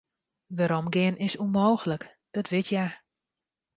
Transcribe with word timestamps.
Weromgean 0.57 1.15
is 1.27 1.33
ûnmooglik, 1.43 2.03
dat 2.33 2.49
wit 2.51 2.67
hja. 2.71 2.85